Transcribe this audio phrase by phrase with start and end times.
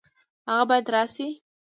[0.49, 1.27] هغه باید راشي